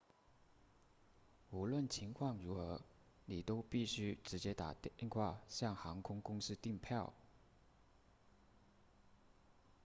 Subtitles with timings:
[1.51, 2.81] 无论情况如何
[3.25, 7.13] 你都必须直接打电话向航空公司订票